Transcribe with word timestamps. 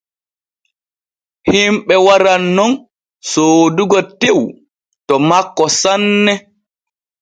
Himɓe 1.49 1.95
waran 2.05 2.43
nun 2.55 2.71
soodugo 3.29 3.99
tew 4.21 4.39
to 5.07 5.13
makko 5.29 5.65
sanne. 5.81 6.33